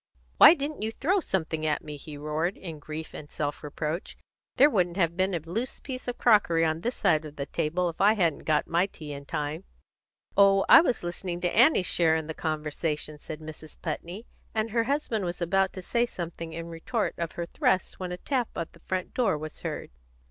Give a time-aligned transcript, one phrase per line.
[0.39, 4.17] "Why didn't you throw something at me," he roared, in grief and self reproach.
[4.55, 7.87] "There wouldn't have been a loose piece of crockery on this side of the table
[7.87, 9.63] if I hadn't got my tea in time."
[10.35, 13.77] "Oh, I was listening to Annie's share in the conversation," said Mrs.
[13.79, 14.25] Putney;
[14.55, 18.17] and her husband was about to say something in retort of her thrust when a
[18.17, 19.91] tap on the front door was heard.